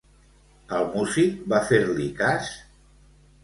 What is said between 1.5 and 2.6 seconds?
va fer-li cas?